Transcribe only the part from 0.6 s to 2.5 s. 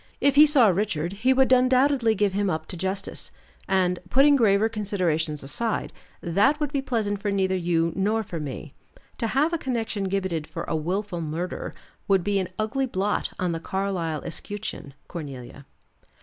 Richard, he would undoubtedly give him